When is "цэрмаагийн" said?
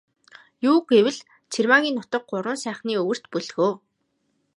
1.51-1.95